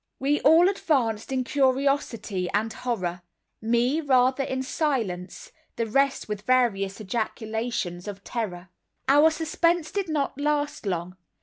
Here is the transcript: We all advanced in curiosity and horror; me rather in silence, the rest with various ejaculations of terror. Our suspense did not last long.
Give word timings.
We 0.17 0.39
all 0.41 0.67
advanced 0.67 1.31
in 1.31 1.43
curiosity 1.43 2.49
and 2.55 2.73
horror; 2.73 3.21
me 3.61 4.01
rather 4.03 4.43
in 4.43 4.63
silence, 4.63 5.51
the 5.75 5.85
rest 5.85 6.27
with 6.27 6.41
various 6.41 6.99
ejaculations 6.99 8.07
of 8.07 8.23
terror. 8.23 8.69
Our 9.07 9.29
suspense 9.29 9.91
did 9.91 10.09
not 10.09 10.39
last 10.41 10.87
long. 10.87 11.17